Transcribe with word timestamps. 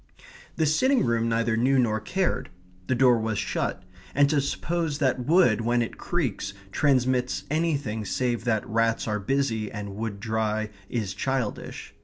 The 0.55 0.65
sitting 0.65 1.05
room 1.05 1.29
neither 1.29 1.55
knew 1.55 1.77
nor 1.77 1.99
cared. 1.99 2.49
The 2.87 2.95
door 2.95 3.19
was 3.19 3.37
shut; 3.37 3.83
and 4.15 4.27
to 4.31 4.41
suppose 4.41 4.97
that 4.97 5.23
wood, 5.27 5.61
when 5.61 5.83
it 5.83 5.99
creaks, 5.99 6.55
transmits 6.71 7.43
anything 7.51 8.05
save 8.05 8.43
that 8.45 8.67
rats 8.67 9.07
are 9.07 9.19
busy 9.19 9.71
and 9.71 9.95
wood 9.95 10.19
dry 10.19 10.71
is 10.89 11.13
childish. 11.13 11.93